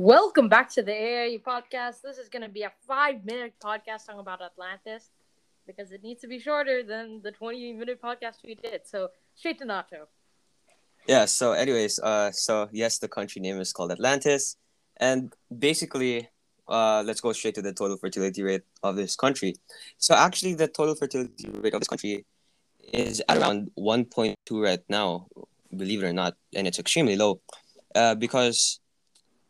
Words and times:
Welcome 0.00 0.48
back 0.48 0.70
to 0.74 0.82
the 0.84 0.92
AIE 0.92 1.42
podcast. 1.44 2.02
This 2.02 2.18
is 2.18 2.28
going 2.28 2.42
to 2.42 2.48
be 2.48 2.62
a 2.62 2.70
five 2.86 3.24
minute 3.24 3.54
podcast 3.60 4.06
talking 4.06 4.20
about 4.20 4.40
Atlantis 4.40 5.10
because 5.66 5.90
it 5.90 6.04
needs 6.04 6.20
to 6.20 6.28
be 6.28 6.38
shorter 6.38 6.84
than 6.84 7.20
the 7.20 7.32
20 7.32 7.72
minute 7.72 8.00
podcast 8.00 8.36
we 8.44 8.54
did. 8.54 8.82
So, 8.86 9.08
straight 9.34 9.58
to 9.58 9.64
Nacho. 9.64 10.06
Yeah, 11.08 11.24
so, 11.24 11.50
anyways, 11.50 11.98
uh, 11.98 12.30
so 12.30 12.68
yes, 12.70 12.98
the 12.98 13.08
country 13.08 13.42
name 13.42 13.58
is 13.58 13.72
called 13.72 13.90
Atlantis. 13.90 14.56
And 14.98 15.34
basically, 15.58 16.28
uh, 16.68 17.02
let's 17.04 17.20
go 17.20 17.32
straight 17.32 17.56
to 17.56 17.62
the 17.62 17.72
total 17.72 17.96
fertility 17.96 18.44
rate 18.44 18.62
of 18.84 18.94
this 18.94 19.16
country. 19.16 19.56
So, 19.96 20.14
actually, 20.14 20.54
the 20.54 20.68
total 20.68 20.94
fertility 20.94 21.50
rate 21.50 21.74
of 21.74 21.80
this 21.80 21.88
country 21.88 22.24
is 22.92 23.20
at 23.28 23.38
around 23.38 23.72
1.2 23.76 24.36
right 24.62 24.84
now, 24.88 25.26
believe 25.76 26.04
it 26.04 26.06
or 26.06 26.12
not, 26.12 26.36
and 26.54 26.68
it's 26.68 26.78
extremely 26.78 27.16
low 27.16 27.40
uh, 27.96 28.14
because 28.14 28.78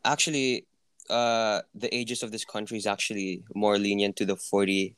actually 0.03 0.65
uh, 1.09 1.61
the 1.73 1.93
ages 1.95 2.23
of 2.23 2.31
this 2.31 2.45
country 2.45 2.77
is 2.77 2.87
actually 2.87 3.43
more 3.55 3.77
lenient 3.77 4.15
to 4.17 4.25
the 4.25 4.35
40 4.35 4.95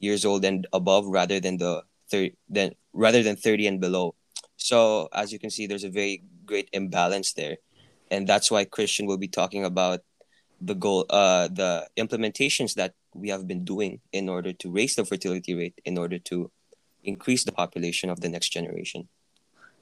years 0.00 0.24
old 0.24 0.44
and 0.44 0.66
above 0.72 1.06
rather 1.06 1.40
than 1.40 1.58
the 1.58 1.82
30 2.10 2.34
than 2.48 2.72
rather 2.92 3.22
than 3.22 3.36
30 3.36 3.66
and 3.66 3.80
below. 3.80 4.14
So 4.56 5.08
as 5.12 5.32
you 5.32 5.38
can 5.38 5.50
see 5.50 5.66
there's 5.66 5.84
a 5.84 5.90
very 5.90 6.22
great 6.44 6.68
imbalance 6.72 7.32
there. 7.32 7.58
And 8.10 8.26
that's 8.26 8.50
why 8.50 8.64
christian 8.64 9.06
will 9.06 9.18
be 9.18 9.28
talking 9.28 9.64
about 9.64 10.00
the 10.60 10.74
goal 10.74 11.06
uh 11.10 11.48
the 11.48 11.88
implementations 11.96 12.74
that 12.74 12.94
we 13.14 13.28
have 13.28 13.46
been 13.46 13.64
doing 13.64 14.00
in 14.12 14.28
order 14.28 14.52
to 14.52 14.70
raise 14.70 14.94
the 14.94 15.04
fertility 15.04 15.54
rate 15.54 15.80
in 15.84 15.98
order 15.98 16.18
to 16.18 16.50
increase 17.02 17.44
the 17.44 17.52
population 17.52 18.10
of 18.10 18.20
the 18.20 18.28
next 18.28 18.50
generation 18.50 19.08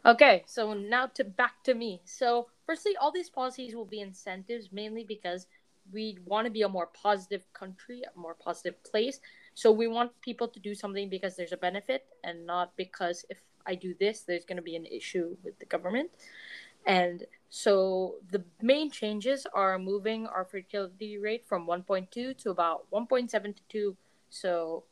Okay, 0.05 0.43
so 0.47 0.75
now 0.75 1.07
to 1.07 1.23
back 1.23 1.63
to 1.63 1.75
me. 1.75 2.01
So, 2.05 2.49
firstly, 2.67 2.97
all 3.01 3.13
these 3.13 3.31
policies 3.31 3.77
will 3.77 3.85
be 3.85 4.01
incentives 4.01 4.73
mainly 4.73 5.05
because 5.05 5.47
we 5.93 6.19
want 6.27 6.45
to 6.47 6.51
be 6.51 6.63
a 6.63 6.69
more 6.69 6.89
positive 6.89 7.45
country, 7.53 8.03
a 8.03 8.19
more 8.19 8.35
positive 8.35 8.83
place. 8.83 9.21
So, 9.55 9.71
we 9.71 9.87
want 9.87 10.11
people 10.21 10.49
to 10.49 10.59
do 10.59 10.75
something 10.75 11.09
because 11.09 11.37
there's 11.37 11.53
a 11.53 11.57
benefit 11.57 12.07
and 12.25 12.45
not 12.45 12.77
because 12.77 13.25
if 13.31 13.39
I 13.65 13.77
do 13.77 13.95
this, 14.01 14.23
there's 14.23 14.45
going 14.45 14.57
to 14.57 14.63
be 14.63 14.75
an 14.75 14.87
issue 14.87 15.37
with 15.45 15.57
the 15.61 15.67
government. 15.67 16.11
And 16.85 17.25
so, 17.49 18.17
the 18.33 18.43
main 18.61 18.91
changes 18.91 19.47
are 19.55 19.79
moving 19.79 20.27
our 20.27 20.45
fertility 20.45 21.17
rate 21.17 21.47
from 21.47 21.69
1.2 21.69 22.37
to 22.39 22.51
about 22.51 22.91
1.72. 22.91 23.95
So, 24.31 24.83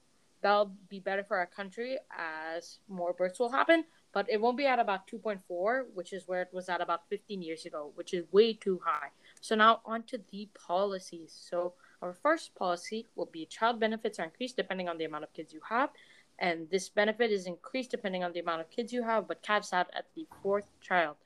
that'll 0.40 0.70
be 0.88 1.00
better 1.00 1.24
for 1.24 1.36
our 1.36 1.46
country 1.46 1.98
as 2.16 2.78
more 2.88 3.12
births 3.12 3.40
will 3.40 3.50
happen 3.50 3.84
but 4.12 4.28
it 4.28 4.40
won't 4.40 4.56
be 4.56 4.66
at 4.66 4.78
about 4.78 5.06
2.4, 5.06 5.84
which 5.94 6.12
is 6.12 6.26
where 6.26 6.42
it 6.42 6.48
was 6.52 6.68
at 6.68 6.80
about 6.80 7.08
15 7.08 7.42
years 7.42 7.64
ago, 7.64 7.92
which 7.94 8.12
is 8.12 8.24
way 8.32 8.52
too 8.52 8.80
high. 8.84 9.08
So 9.40 9.54
now 9.54 9.80
on 9.84 10.02
to 10.04 10.20
the 10.30 10.48
policies. 10.54 11.32
So 11.48 11.74
our 12.02 12.12
first 12.12 12.54
policy 12.54 13.06
will 13.14 13.26
be 13.26 13.46
child 13.46 13.78
benefits 13.78 14.18
are 14.18 14.24
increased 14.24 14.56
depending 14.56 14.88
on 14.88 14.98
the 14.98 15.04
amount 15.04 15.24
of 15.24 15.32
kids 15.32 15.52
you 15.52 15.60
have. 15.68 15.90
And 16.38 16.68
this 16.70 16.88
benefit 16.88 17.30
is 17.30 17.46
increased 17.46 17.90
depending 17.90 18.24
on 18.24 18.32
the 18.32 18.40
amount 18.40 18.62
of 18.62 18.70
kids 18.70 18.92
you 18.92 19.02
have, 19.02 19.28
but 19.28 19.42
caps 19.42 19.72
out 19.72 19.88
at 19.94 20.06
the 20.14 20.26
fourth 20.42 20.68
child. 20.80 21.16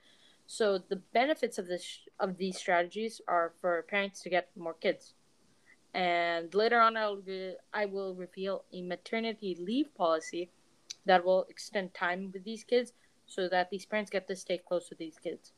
So 0.47 0.79
the 0.79 0.97
benefits 0.97 1.57
of 1.57 1.67
this 1.67 2.01
of 2.21 2.37
these 2.37 2.59
strategies 2.59 3.21
are 3.27 3.53
for 3.61 3.83
parents 3.89 4.21
to 4.23 4.31
get 4.31 4.51
more 4.57 4.75
kids. 4.75 5.15
And 5.95 6.53
later 6.55 6.81
on, 6.81 6.97
I'll 6.97 7.23
I 7.73 7.87
will 7.87 8.15
reveal 8.15 8.65
a 8.73 8.83
maternity 8.83 9.57
leave 9.59 9.95
policy 9.95 10.51
that 11.07 11.25
will 11.25 11.45
extend 11.49 11.95
time 11.95 12.31
with 12.33 12.45
these 12.45 12.65
kids 12.65 12.93
so 13.27 13.49
that 13.49 13.71
these 13.71 13.87
parents 13.87 14.11
get 14.11 14.27
to 14.29 14.37
stay 14.37 14.59
close 14.59 14.89
to 14.89 14.95
these 14.95 15.19
kids. 15.23 15.53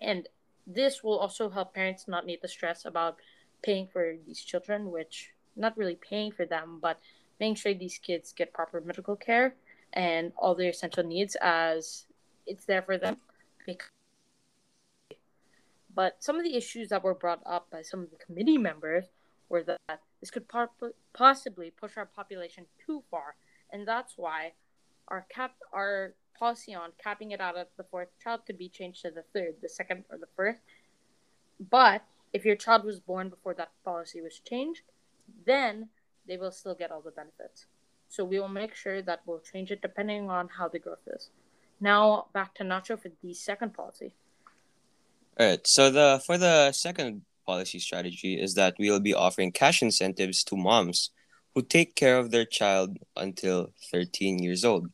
And 0.00 0.28
this 0.66 1.02
will 1.02 1.18
also 1.18 1.50
help 1.50 1.74
parents 1.74 2.06
not 2.08 2.26
need 2.26 2.40
the 2.42 2.48
stress 2.48 2.84
about 2.84 3.16
paying 3.62 3.88
for 3.92 4.16
these 4.26 4.40
children, 4.40 4.90
which 4.90 5.30
not 5.56 5.76
really 5.76 5.96
paying 5.96 6.32
for 6.32 6.46
them, 6.46 6.78
but 6.80 6.98
making 7.38 7.56
sure 7.56 7.74
these 7.74 7.98
kids 7.98 8.32
get 8.32 8.52
proper 8.52 8.80
medical 8.80 9.16
care 9.16 9.54
and 9.92 10.32
all 10.36 10.54
their 10.54 10.70
essential 10.70 11.02
needs 11.02 11.36
as 11.40 12.06
it's 12.46 12.64
there 12.64 12.82
for 12.82 12.96
them. 12.96 13.16
But 15.94 16.22
some 16.22 16.36
of 16.36 16.44
the 16.44 16.56
issues 16.56 16.88
that 16.90 17.02
were 17.02 17.14
brought 17.14 17.42
up 17.44 17.68
by 17.70 17.82
some 17.82 18.00
of 18.00 18.10
the 18.10 18.16
committee 18.24 18.58
members 18.58 19.06
were 19.48 19.62
that 19.64 20.00
this 20.20 20.30
could 20.30 20.46
possibly 21.12 21.70
push 21.72 21.96
our 21.96 22.06
population 22.06 22.66
too 22.86 23.02
far 23.10 23.34
and 23.72 23.86
that's 23.86 24.14
why 24.16 24.52
our 25.08 25.26
cap 25.28 25.54
our 25.72 26.14
policy 26.38 26.74
on 26.74 26.90
capping 27.02 27.32
it 27.32 27.40
out 27.40 27.56
at 27.56 27.68
the 27.76 27.84
fourth 27.84 28.08
child 28.22 28.40
could 28.46 28.58
be 28.58 28.68
changed 28.68 29.02
to 29.02 29.10
the 29.10 29.24
third, 29.34 29.54
the 29.60 29.68
second, 29.68 30.04
or 30.10 30.16
the 30.16 30.28
first. 30.34 30.58
But 31.70 32.02
if 32.32 32.44
your 32.44 32.56
child 32.56 32.84
was 32.84 32.98
born 32.98 33.28
before 33.28 33.54
that 33.54 33.72
policy 33.84 34.22
was 34.22 34.40
changed, 34.40 34.82
then 35.46 35.88
they 36.26 36.38
will 36.38 36.50
still 36.50 36.74
get 36.74 36.90
all 36.90 37.02
the 37.02 37.10
benefits. 37.10 37.66
So 38.08 38.24
we 38.24 38.40
will 38.40 38.48
make 38.48 38.74
sure 38.74 39.02
that 39.02 39.20
we'll 39.26 39.40
change 39.40 39.70
it 39.70 39.82
depending 39.82 40.30
on 40.30 40.48
how 40.48 40.68
the 40.68 40.78
growth 40.78 41.06
is. 41.06 41.30
Now 41.80 42.26
back 42.32 42.54
to 42.56 42.64
Nacho 42.64 43.00
for 43.00 43.10
the 43.22 43.34
second 43.34 43.74
policy. 43.74 44.14
All 45.38 45.46
right. 45.46 45.66
So 45.66 45.90
the 45.90 46.22
for 46.26 46.38
the 46.38 46.72
second 46.72 47.22
policy 47.46 47.78
strategy 47.78 48.40
is 48.40 48.54
that 48.54 48.74
we 48.78 48.90
will 48.90 49.00
be 49.00 49.14
offering 49.14 49.52
cash 49.52 49.82
incentives 49.82 50.42
to 50.44 50.56
moms 50.56 51.10
who 51.54 51.62
take 51.62 51.94
care 51.94 52.18
of 52.18 52.30
their 52.30 52.44
child 52.44 52.96
until 53.16 53.72
13 53.90 54.38
years 54.38 54.64
old. 54.64 54.88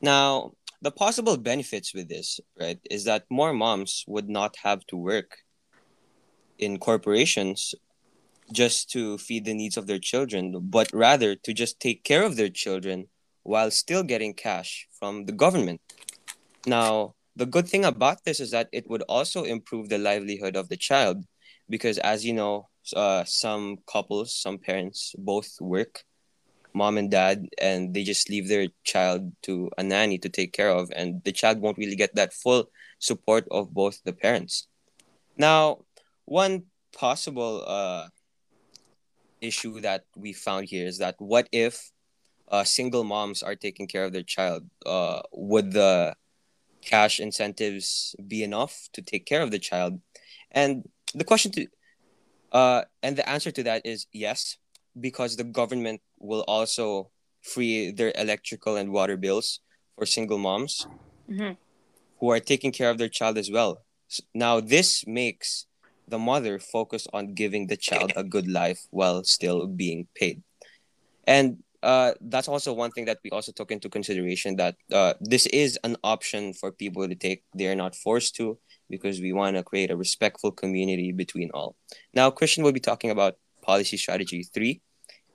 Now, 0.00 0.52
the 0.80 0.90
possible 0.90 1.36
benefits 1.36 1.92
with 1.92 2.08
this, 2.08 2.40
right, 2.58 2.78
is 2.90 3.04
that 3.04 3.24
more 3.30 3.52
moms 3.52 4.04
would 4.06 4.28
not 4.28 4.56
have 4.62 4.86
to 4.86 4.96
work 4.96 5.38
in 6.58 6.78
corporations 6.78 7.74
just 8.52 8.90
to 8.90 9.18
feed 9.18 9.44
the 9.44 9.54
needs 9.54 9.76
of 9.76 9.86
their 9.86 9.98
children, 9.98 10.56
but 10.62 10.90
rather 10.92 11.34
to 11.34 11.52
just 11.52 11.80
take 11.80 12.04
care 12.04 12.22
of 12.22 12.36
their 12.36 12.48
children 12.48 13.06
while 13.42 13.70
still 13.70 14.02
getting 14.02 14.34
cash 14.34 14.86
from 14.98 15.24
the 15.26 15.32
government. 15.32 15.80
Now, 16.66 17.14
the 17.36 17.46
good 17.46 17.68
thing 17.68 17.84
about 17.84 18.24
this 18.24 18.40
is 18.40 18.50
that 18.52 18.68
it 18.72 18.88
would 18.88 19.02
also 19.02 19.44
improve 19.44 19.88
the 19.88 19.98
livelihood 19.98 20.56
of 20.56 20.68
the 20.68 20.76
child 20.76 21.24
because, 21.68 21.98
as 21.98 22.24
you 22.24 22.32
know, 22.32 22.68
uh, 22.94 23.24
some 23.24 23.78
couples, 23.90 24.34
some 24.34 24.58
parents 24.58 25.14
both 25.18 25.60
work, 25.60 26.04
mom 26.74 26.98
and 26.98 27.10
dad, 27.10 27.46
and 27.60 27.94
they 27.94 28.04
just 28.04 28.30
leave 28.30 28.48
their 28.48 28.68
child 28.84 29.32
to 29.42 29.70
a 29.78 29.82
nanny 29.82 30.18
to 30.18 30.28
take 30.28 30.52
care 30.52 30.70
of, 30.70 30.90
and 30.94 31.22
the 31.24 31.32
child 31.32 31.60
won't 31.60 31.78
really 31.78 31.96
get 31.96 32.14
that 32.14 32.32
full 32.32 32.70
support 32.98 33.46
of 33.50 33.72
both 33.72 34.02
the 34.04 34.12
parents. 34.12 34.68
Now, 35.36 35.84
one 36.24 36.64
possible 36.92 37.64
uh, 37.66 38.08
issue 39.40 39.80
that 39.80 40.04
we 40.16 40.32
found 40.32 40.68
here 40.68 40.86
is 40.86 40.98
that 40.98 41.14
what 41.18 41.48
if 41.52 41.90
uh, 42.48 42.64
single 42.64 43.04
moms 43.04 43.42
are 43.42 43.54
taking 43.54 43.86
care 43.86 44.04
of 44.04 44.12
their 44.12 44.22
child? 44.22 44.68
Uh, 44.84 45.22
would 45.32 45.72
the 45.72 46.14
cash 46.82 47.20
incentives 47.20 48.16
be 48.26 48.42
enough 48.42 48.88
to 48.92 49.02
take 49.02 49.26
care 49.26 49.42
of 49.42 49.50
the 49.50 49.58
child? 49.58 50.00
And 50.50 50.88
the 51.14 51.24
question 51.24 51.52
to 51.52 51.66
uh, 52.52 52.82
and 53.02 53.16
the 53.16 53.28
answer 53.28 53.50
to 53.50 53.62
that 53.64 53.82
is 53.84 54.06
yes, 54.12 54.56
because 54.98 55.36
the 55.36 55.44
government 55.44 56.00
will 56.18 56.44
also 56.48 57.10
free 57.42 57.90
their 57.90 58.12
electrical 58.16 58.76
and 58.76 58.92
water 58.92 59.16
bills 59.16 59.60
for 59.96 60.06
single 60.06 60.38
moms 60.38 60.86
mm-hmm. 61.30 61.52
who 62.20 62.30
are 62.30 62.40
taking 62.40 62.72
care 62.72 62.90
of 62.90 62.98
their 62.98 63.08
child 63.08 63.38
as 63.38 63.50
well. 63.50 63.82
Now, 64.34 64.60
this 64.60 65.06
makes 65.06 65.66
the 66.08 66.18
mother 66.18 66.58
focus 66.58 67.06
on 67.12 67.34
giving 67.34 67.66
the 67.66 67.76
child 67.76 68.12
a 68.16 68.24
good 68.24 68.48
life 68.48 68.80
while 68.90 69.22
still 69.24 69.66
being 69.66 70.08
paid. 70.14 70.42
And 71.26 71.62
uh, 71.82 72.12
that's 72.20 72.48
also 72.48 72.72
one 72.72 72.90
thing 72.90 73.04
that 73.04 73.18
we 73.22 73.30
also 73.30 73.52
took 73.52 73.70
into 73.70 73.88
consideration 73.88 74.56
that 74.56 74.76
uh, 74.92 75.14
this 75.20 75.46
is 75.46 75.78
an 75.84 75.96
option 76.02 76.54
for 76.54 76.72
people 76.72 77.06
to 77.06 77.14
take. 77.14 77.44
They 77.54 77.68
are 77.68 77.76
not 77.76 77.94
forced 77.94 78.34
to 78.36 78.58
because 78.88 79.20
we 79.20 79.32
want 79.32 79.56
to 79.56 79.62
create 79.62 79.90
a 79.90 79.96
respectful 79.96 80.52
community 80.52 81.12
between 81.12 81.50
all. 81.52 81.76
Now, 82.14 82.30
Christian 82.30 82.64
will 82.64 82.72
be 82.72 82.80
talking 82.80 83.10
about 83.10 83.36
policy 83.62 83.96
strategy 83.96 84.42
three 84.42 84.80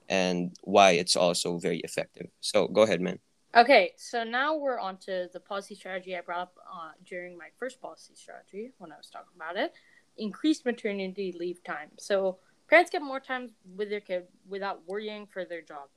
and 0.09 0.55
why 0.63 0.91
it's 0.91 1.15
also 1.15 1.57
very 1.57 1.79
effective. 1.79 2.27
So 2.41 2.67
go 2.67 2.81
ahead, 2.81 3.01
man. 3.01 3.19
Okay, 3.55 3.91
so 3.97 4.23
now 4.23 4.55
we're 4.57 4.79
on 4.79 4.97
to 5.05 5.29
the 5.31 5.39
policy 5.39 5.75
strategy 5.75 6.17
I 6.17 6.21
brought 6.21 6.41
up 6.41 6.55
uh, 6.71 6.91
during 7.05 7.37
my 7.37 7.49
first 7.59 7.79
policy 7.79 8.13
strategy 8.15 8.71
when 8.79 8.91
I 8.91 8.97
was 8.97 9.09
talking 9.09 9.33
about 9.35 9.57
it 9.57 9.73
increased 10.17 10.65
maternity 10.65 11.35
leave 11.37 11.63
time. 11.63 11.89
So 11.97 12.37
parents 12.69 12.91
get 12.91 13.01
more 13.01 13.19
time 13.19 13.51
with 13.75 13.89
their 13.89 13.99
kid 13.99 14.25
without 14.47 14.81
worrying 14.87 15.27
for 15.27 15.45
their 15.45 15.61
job. 15.61 15.89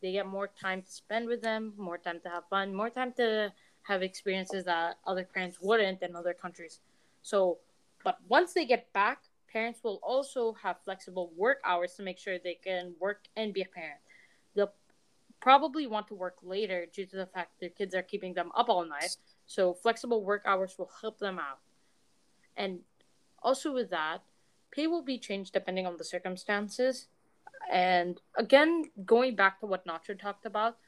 They 0.00 0.12
get 0.12 0.26
more 0.26 0.48
time 0.48 0.82
to 0.82 0.90
spend 0.90 1.28
with 1.28 1.42
them, 1.42 1.74
more 1.76 1.98
time 1.98 2.20
to 2.24 2.28
have 2.28 2.44
fun, 2.50 2.74
more 2.74 2.90
time 2.90 3.12
to 3.14 3.52
have 3.82 4.02
experiences 4.02 4.64
that 4.64 4.96
other 5.06 5.24
parents 5.24 5.58
wouldn't 5.60 6.02
in 6.02 6.16
other 6.16 6.34
countries. 6.34 6.80
So, 7.22 7.58
but 8.04 8.18
once 8.28 8.52
they 8.52 8.64
get 8.64 8.92
back, 8.92 9.22
parents 9.52 9.80
will 9.82 10.00
also 10.02 10.54
have 10.62 10.76
flexible 10.84 11.30
work 11.36 11.58
hours 11.64 11.94
to 11.94 12.02
make 12.02 12.18
sure 12.18 12.38
they 12.38 12.58
can 12.62 12.94
work 13.00 13.24
and 13.36 13.52
be 13.52 13.62
a 13.62 13.66
parent. 13.66 14.00
They'll 14.54 14.72
probably 15.40 15.86
want 15.86 16.08
to 16.08 16.14
work 16.14 16.36
later 16.42 16.86
due 16.92 17.06
to 17.06 17.16
the 17.16 17.26
fact 17.26 17.60
their 17.60 17.68
kids 17.68 17.94
are 17.94 18.02
keeping 18.02 18.34
them 18.34 18.50
up 18.56 18.68
all 18.68 18.84
night. 18.84 19.16
So, 19.46 19.74
flexible 19.74 20.24
work 20.24 20.42
hours 20.46 20.74
will 20.78 20.90
help 21.00 21.18
them 21.18 21.38
out. 21.38 21.58
And 22.56 22.80
also, 23.42 23.72
with 23.72 23.90
that, 23.90 24.22
pay 24.70 24.86
will 24.86 25.02
be 25.02 25.18
changed 25.18 25.52
depending 25.52 25.86
on 25.86 25.96
the 25.96 26.04
circumstances. 26.04 27.08
And 27.70 28.20
again, 28.36 28.90
going 29.04 29.36
back 29.36 29.60
to 29.60 29.66
what 29.66 29.86
Nacho 29.86 30.18
talked 30.18 30.46
about 30.46 30.78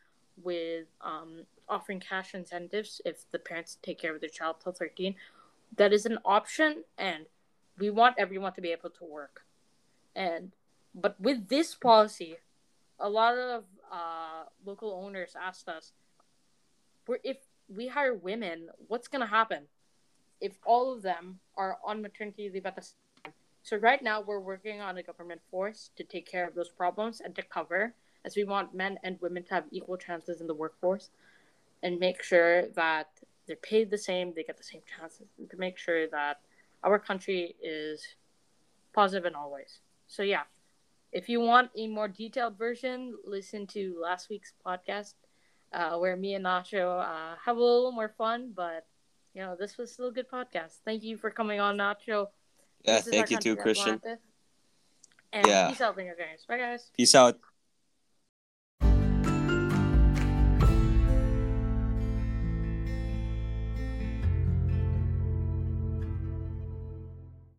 with 0.42 0.86
um, 1.00 1.44
offering 1.68 2.00
cash 2.00 2.34
incentives 2.34 3.00
if 3.04 3.30
the 3.30 3.38
parents 3.38 3.78
take 3.82 4.00
care 4.00 4.14
of 4.14 4.20
their 4.20 4.30
child 4.30 4.56
till 4.62 4.72
13, 4.72 5.14
that 5.76 5.92
is 5.92 6.06
an 6.06 6.18
option. 6.24 6.84
And 6.98 7.26
we 7.78 7.90
want 7.90 8.16
everyone 8.18 8.52
to 8.54 8.60
be 8.60 8.72
able 8.72 8.90
to 8.90 9.04
work. 9.04 9.42
And 10.14 10.52
but 10.94 11.20
with 11.20 11.48
this 11.48 11.74
policy, 11.74 12.36
a 13.00 13.08
lot 13.10 13.36
of 13.36 13.64
uh, 13.92 14.44
local 14.64 14.92
owners 14.92 15.34
asked 15.40 15.68
us, 15.68 15.92
if 17.24 17.38
we 17.68 17.88
hire 17.88 18.14
women, 18.14 18.68
what's 18.88 19.08
gonna 19.08 19.26
happen 19.26 19.64
if 20.40 20.52
all 20.64 20.92
of 20.92 21.02
them 21.02 21.40
are 21.56 21.78
on 21.84 22.00
maternity 22.00 22.48
leave 22.48 22.66
at 22.66 22.76
the 22.76 22.82
same 22.82 22.94
time? 23.24 23.32
So 23.62 23.76
right 23.78 24.02
now 24.02 24.20
we're 24.20 24.40
working 24.40 24.80
on 24.80 24.98
a 24.98 25.02
government 25.02 25.40
force 25.50 25.90
to 25.96 26.04
take 26.04 26.26
care 26.26 26.46
of 26.46 26.54
those 26.54 26.68
problems 26.68 27.20
and 27.20 27.34
to 27.34 27.42
cover, 27.42 27.94
as 28.24 28.36
we 28.36 28.44
want 28.44 28.74
men 28.74 28.98
and 29.02 29.20
women 29.20 29.42
to 29.44 29.54
have 29.54 29.64
equal 29.70 29.96
chances 29.96 30.40
in 30.40 30.46
the 30.46 30.54
workforce, 30.54 31.10
and 31.82 31.98
make 31.98 32.22
sure 32.22 32.68
that 32.68 33.08
they're 33.46 33.56
paid 33.56 33.90
the 33.90 33.98
same, 33.98 34.32
they 34.34 34.42
get 34.42 34.56
the 34.56 34.64
same 34.64 34.82
chances, 34.96 35.26
to 35.50 35.56
make 35.56 35.78
sure 35.78 36.06
that 36.08 36.40
our 36.82 36.98
country 36.98 37.54
is 37.62 38.06
positive 38.92 39.26
in 39.26 39.34
all 39.34 39.52
ways. 39.52 39.80
So 40.06 40.22
yeah, 40.22 40.42
if 41.12 41.28
you 41.28 41.40
want 41.40 41.70
a 41.76 41.86
more 41.86 42.08
detailed 42.08 42.58
version, 42.58 43.14
listen 43.24 43.66
to 43.68 43.96
last 44.00 44.28
week's 44.28 44.52
podcast 44.64 45.14
uh, 45.72 45.96
where 45.96 46.16
me 46.16 46.34
and 46.34 46.44
Nacho 46.44 47.00
uh, 47.00 47.36
have 47.44 47.56
a 47.56 47.60
little 47.60 47.92
more 47.92 48.12
fun. 48.16 48.52
But 48.54 48.86
you 49.34 49.42
know, 49.42 49.56
this 49.58 49.76
was 49.76 49.92
still 49.92 50.08
a 50.08 50.12
good 50.12 50.30
podcast. 50.30 50.78
Thank 50.84 51.02
you 51.02 51.16
for 51.16 51.30
coming 51.30 51.60
on, 51.60 51.76
Nacho. 51.76 52.28
Yeah, 52.84 53.00
thank 53.00 53.30
you 53.30 53.38
too, 53.38 53.56
Christian. 53.56 54.00
And 55.32 55.46
yeah. 55.46 55.68
peace 55.68 55.80
out, 55.80 55.96
Bye, 55.96 56.58
guys. 56.58 56.90
Peace 56.96 57.14
out. 57.14 57.38